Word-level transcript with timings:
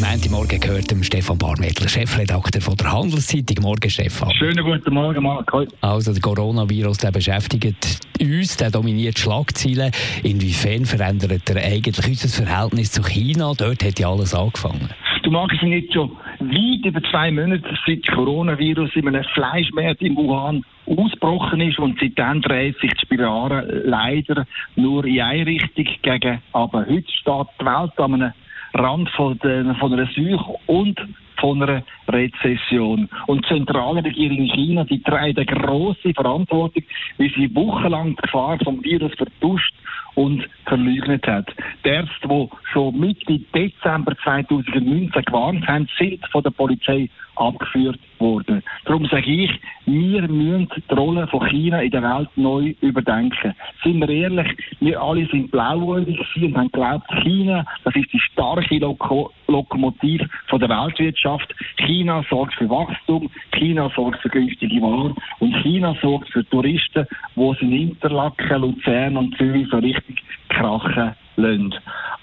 Der 0.00 0.08
Montagmorgen 0.08 0.60
gehört 0.60 0.90
dem 0.90 1.02
Stefan 1.02 1.36
Barmettler, 1.36 1.86
Chefredakteur 1.86 2.62
von 2.62 2.74
der 2.74 2.90
Handelszeitung. 2.90 3.56
Morgen, 3.60 3.90
Stefan. 3.90 4.30
Schönen 4.32 4.64
guten 4.64 4.94
Morgen, 4.94 5.22
Marc. 5.22 5.52
Also, 5.82 6.12
der 6.14 6.22
Coronavirus 6.22 6.98
der 6.98 7.12
beschäftigt 7.12 8.00
uns, 8.18 8.56
der 8.56 8.70
dominiert 8.70 9.18
Schlagzeilen. 9.18 9.92
Inwiefern 10.22 10.86
verändert 10.86 11.50
er 11.50 11.56
eigentlich 11.56 12.08
unser 12.08 12.28
Verhältnis 12.28 12.92
zu 12.92 13.02
China? 13.02 13.52
Dort 13.54 13.84
hat 13.84 13.98
ja 13.98 14.10
alles 14.10 14.34
angefangen. 14.34 14.88
Du 15.22 15.30
magst 15.30 15.58
es 15.60 15.68
nicht 15.68 15.92
schon 15.92 16.12
weit 16.38 16.86
über 16.86 17.02
zwei 17.10 17.30
Monate 17.30 17.76
seit 17.86 18.06
Coronavirus 18.08 18.90
in 18.94 19.08
einem 19.08 19.24
Fleischmarkt 19.34 20.00
in 20.00 20.16
Wuhan 20.16 20.64
ausgebrochen 20.86 21.60
ist 21.60 21.78
und 21.78 21.98
seitdem 22.00 22.40
dreht 22.40 22.78
sich 22.80 22.90
die 22.92 23.00
Spirale 23.00 23.82
leider 23.84 24.46
nur 24.76 25.04
in 25.04 25.20
eine 25.20 25.44
Richtung 25.44 25.86
gegen. 26.00 26.40
Aber 26.52 26.86
heute 26.86 27.12
steht 27.12 27.46
die 27.60 27.66
Welt 27.66 27.98
an 27.98 28.14
einem 28.14 28.32
Rand 28.74 29.08
von, 29.10 29.38
der, 29.38 29.74
von 29.76 29.92
einer 29.92 30.06
Seuche 30.06 30.54
und 30.66 30.98
von 31.40 31.62
einer 31.62 31.82
Rezession. 32.08 33.08
Und 33.26 33.44
die 33.44 33.54
Zentralregierung 33.54 34.38
in 34.38 34.54
China, 34.54 34.84
die 34.84 35.02
trägt 35.02 35.38
eine 35.38 35.46
grosse 35.46 36.12
Verantwortung, 36.14 36.84
wie 37.18 37.28
sie 37.30 37.54
wochenlang 37.54 38.10
die 38.10 38.22
Gefahr 38.22 38.58
vom 38.62 38.82
Virus 38.84 39.12
vertuscht 39.14 39.74
und 40.14 40.48
verleugnet 40.66 41.26
hat. 41.26 41.46
Die 41.84 41.88
Ärzte, 41.88 42.28
die 42.28 42.48
schon 42.72 42.98
Mitte 42.98 43.38
Dezember 43.54 44.14
2019 44.22 45.10
gewarnt 45.24 45.66
haben, 45.66 45.88
sind 45.98 46.20
von 46.30 46.42
der 46.42 46.50
Polizei 46.50 47.08
abgeführt 47.36 47.98
worden. 48.18 48.62
Darum 48.84 49.06
sage 49.06 49.30
ich, 49.30 49.50
wir 49.86 50.28
müssen 50.28 50.68
die 50.90 50.94
Rolle 50.94 51.26
von 51.28 51.46
China 51.48 51.80
in 51.80 51.90
der 51.90 52.02
Welt 52.02 52.28
neu 52.36 52.74
überdenken. 52.82 53.54
Sind 53.82 54.00
wir 54.00 54.10
ehrlich, 54.10 54.48
wir 54.80 55.00
alle 55.00 55.26
sind 55.28 55.50
blauäugig 55.50 56.18
und 56.36 56.56
haben 56.56 56.70
geglaubt, 56.70 57.08
China, 57.22 57.64
das 57.84 57.96
ist 57.96 58.12
die 58.12 58.20
starke 58.20 58.78
Loko 58.78 59.30
Lokomotive 59.46 60.28
von 60.48 60.60
der 60.60 60.68
Weltwirtschaft. 60.68 61.54
China 61.78 62.22
sorgt 62.28 62.54
für 62.54 62.68
Wachstum, 62.68 63.30
China 63.52 63.90
sorgt 63.96 64.20
für 64.20 64.28
günstige 64.28 64.80
Waren 64.82 65.14
und 65.38 65.54
China 65.62 65.96
sorgt 66.02 66.28
für 66.28 66.48
Touristen, 66.50 67.06
sie 67.34 67.64
in 67.64 67.72
Interlaken, 67.72 68.60
Luzern 68.60 69.16
und 69.16 69.36
Zürich 69.38 69.66
so 69.70 69.78
richtig 69.78 70.22
krachen 70.50 71.14
lassen. 71.36 71.74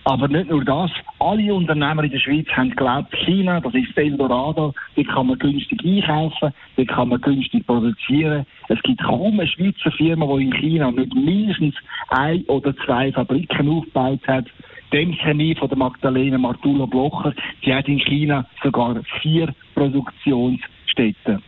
Aber 0.03 0.27
nicht 0.29 0.49
nur 0.49 0.63
das. 0.63 0.89
Alle 1.19 1.53
Unternehmer 1.53 2.03
in 2.03 2.11
der 2.11 2.19
Schweiz 2.19 2.47
haben 2.55 2.69
geglaubt, 2.69 3.13
China, 3.25 3.59
das 3.59 3.73
ist 3.73 3.97
Eldorado, 3.97 4.73
dort 4.95 5.07
kann 5.09 5.27
man 5.27 5.37
günstig 5.37 5.83
einkaufen, 5.83 6.53
dort 6.77 6.87
kann 6.87 7.09
man 7.09 7.19
günstig 7.19 7.67
produzieren. 7.67 8.45
Es 8.69 8.81
gibt 8.83 9.03
kaum 9.03 9.39
eine 9.39 9.47
Schweizer 9.47 9.91
Firma, 9.91 10.25
die 10.37 10.45
in 10.45 10.53
China 10.53 10.91
nicht 10.91 11.13
mindestens 11.13 11.75
ein 12.09 12.43
oder 12.45 12.75
zwei 12.85 13.11
Fabriken 13.11 13.69
aufgebaut 13.69 14.25
hat. 14.27 14.45
Dem 14.93 15.11
Chemie 15.13 15.55
von 15.55 15.67
der 15.67 15.77
Magdalena 15.77 16.37
Martulo 16.37 16.87
Blocher, 16.87 17.33
die 17.65 17.73
hat 17.73 17.89
in 17.89 17.99
China 17.99 18.45
sogar 18.63 18.95
vier 19.21 19.53
Produktionsstätten. 19.75 21.43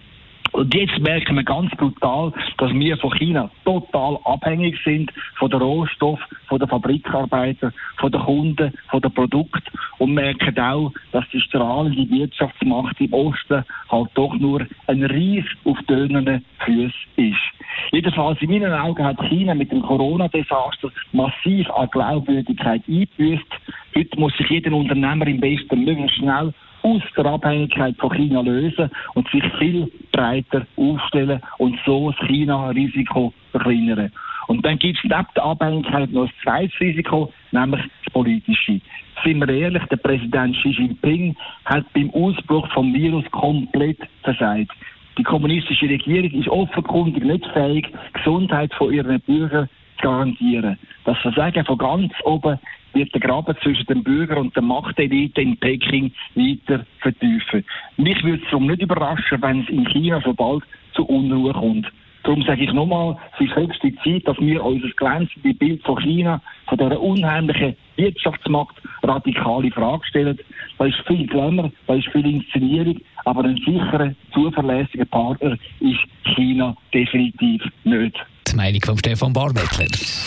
Und 0.59 0.75
jetzt 0.75 0.99
merken 0.99 1.37
wir 1.37 1.43
ganz 1.45 1.71
brutal, 1.77 2.33
dass 2.57 2.73
wir 2.73 2.97
von 2.97 3.13
China 3.13 3.49
total 3.63 4.19
abhängig 4.25 4.77
sind 4.83 5.09
von 5.37 5.49
den 5.49 5.61
Rohstoffen, 5.61 6.25
von 6.49 6.59
den 6.59 6.67
Fabrikarbeitern, 6.67 7.71
von 7.95 8.11
den 8.11 8.19
Kunden, 8.19 8.73
von 8.89 8.99
den 8.99 9.13
Produkten 9.13 9.63
und 9.99 10.15
merken 10.15 10.59
auch, 10.59 10.91
dass 11.13 11.23
die 11.31 11.39
strahlende 11.39 12.09
Wirtschaftsmacht 12.09 12.99
im 12.99 13.13
Osten 13.13 13.63
halt 13.89 14.09
doch 14.15 14.33
nur 14.33 14.67
ein 14.87 15.01
Ries 15.03 15.45
auf 15.63 15.77
dönenden 15.87 16.43
Füßen 16.65 17.09
ist. 17.15 17.93
Jedenfalls 17.93 18.41
in 18.41 18.49
meinen 18.49 18.73
Augen 18.73 19.05
hat 19.05 19.17
China 19.29 19.55
mit 19.55 19.71
dem 19.71 19.81
Corona-Desaster 19.81 20.89
massiv 21.13 21.69
an 21.69 21.87
Glaubwürdigkeit 21.89 22.81
eingebüßt. 22.85 23.47
Heute 23.95 24.19
muss 24.19 24.35
sich 24.37 24.49
jeder 24.49 24.71
Unternehmer 24.73 25.27
im 25.27 25.41
Westen 25.41 25.83
möglichst 25.83 26.17
schnell 26.17 26.53
aus 26.81 27.01
der 27.17 27.25
Abhängigkeit 27.25 27.95
von 27.97 28.13
China 28.13 28.41
lösen 28.41 28.89
und 29.15 29.29
sich 29.29 29.43
viel 29.57 29.91
breiter 30.11 30.65
aufstellen 30.77 31.41
und 31.57 31.77
so 31.85 32.11
das 32.11 32.27
China-Risiko 32.27 33.33
verkleinern. 33.51 34.11
Und 34.47 34.65
dann 34.65 34.79
gibt 34.79 34.97
es 34.97 35.03
neben 35.03 35.27
der 35.35 35.43
Abhängigkeit 35.43 36.11
noch 36.11 36.23
ein 36.23 36.31
zweites 36.41 36.79
Risiko, 36.79 37.31
nämlich 37.51 37.81
das 38.03 38.13
politische. 38.13 38.81
Sind 39.23 39.39
wir 39.39 39.49
ehrlich, 39.49 39.83
der 39.85 39.97
Präsident 39.97 40.55
Xi 40.57 40.69
Jinping 40.69 41.35
hat 41.65 41.85
beim 41.93 42.09
Ausbruch 42.11 42.67
vom 42.71 42.93
Virus 42.93 43.25
komplett 43.31 43.99
versagt. 44.23 44.71
Die 45.17 45.23
kommunistische 45.23 45.89
Regierung 45.89 46.31
ist 46.31 46.47
offenkundig 46.47 47.23
nicht 47.23 47.45
fähig, 47.47 47.87
die 47.87 48.13
Gesundheit 48.13 48.73
von 48.73 48.93
ihren 48.93 49.19
Bürgern 49.21 49.67
zu 49.97 50.03
garantieren. 50.03 50.79
Das 51.03 51.17
Versagen 51.19 51.65
von 51.65 51.77
ganz 51.77 52.13
oben 52.23 52.57
wird 52.93 53.13
der 53.13 53.21
Graben 53.21 53.55
zwischen 53.61 53.85
dem 53.85 54.03
Bürger 54.03 54.37
und 54.37 54.55
der 54.55 54.63
Machtelite 54.63 55.41
in 55.41 55.57
Peking 55.57 56.11
weiter 56.35 56.85
vertiefen. 56.99 57.65
Mich 57.97 58.23
würde 58.23 58.43
es 58.43 58.49
darum 58.49 58.67
nicht 58.67 58.81
überraschen, 58.81 59.41
wenn 59.41 59.61
es 59.61 59.69
in 59.69 59.87
China 59.87 60.21
so 60.23 60.33
bald 60.33 60.63
zu 60.93 61.05
Unruhe 61.05 61.53
kommt. 61.53 61.87
Darum 62.23 62.43
sage 62.43 62.63
ich 62.63 62.73
nochmal, 62.73 63.17
es 63.33 63.47
ist 63.47 63.55
höchste 63.55 63.95
Zeit, 64.03 64.27
dass 64.27 64.37
wir 64.39 64.63
unser 64.63 64.89
glänzendes 64.89 65.57
Bild 65.57 65.81
von 65.83 65.99
China, 66.01 66.41
von 66.67 66.77
dieser 66.77 66.99
unheimlichen 66.99 67.75
Wirtschaftsmacht, 67.95 68.75
radikale 69.03 69.71
Frage 69.71 70.05
stellen. 70.05 70.39
Da 70.77 70.85
ist 70.85 70.97
viel 71.07 71.25
Glamour, 71.27 71.71
da 71.87 71.95
ist 71.95 72.09
viel 72.09 72.25
Inszenierung, 72.25 72.99
aber 73.25 73.45
ein 73.45 73.55
sicherer, 73.57 74.13
zuverlässiger 74.33 75.05
Partner 75.05 75.57
ist 75.79 76.35
China 76.35 76.75
definitiv 76.93 77.63
nicht. 77.85 78.15
Die 78.47 78.55
Meinung 78.55 78.81
von 78.83 78.97
Stefan 78.97 79.31
Barmettler. 79.31 79.85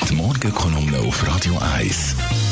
Die 0.09 0.15
Morgenkolumne 0.15 0.99
auf 0.99 1.27
Radio 1.27 1.55
1. 1.77 2.52